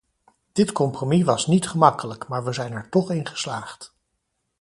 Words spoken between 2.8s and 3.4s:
toch in